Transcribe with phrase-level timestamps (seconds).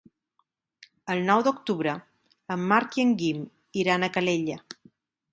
[1.15, 1.91] El nou d'octubre
[2.55, 3.43] en Marc i en Guim
[3.83, 4.57] iran a Calella.